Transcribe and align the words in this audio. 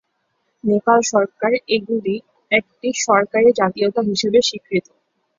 নেপাল 0.63 0.99
সরকার 1.11 1.51
এগুলি 1.75 2.15
একটি 2.51 2.87
সরকারী 3.05 3.49
জাতীয়তা 3.59 4.01
হিসাবে 4.09 4.39
স্বীকৃত। 4.41 4.85